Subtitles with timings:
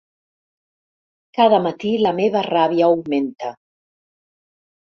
[1.41, 3.55] Cada matí la meva ràbia augmenta.